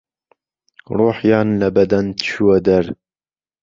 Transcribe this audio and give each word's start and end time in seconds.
ڕوحيان 0.97 1.47
له 1.61 1.67
بهدەن 1.75 2.05
چووه 2.25 2.57
دەر 2.67 2.85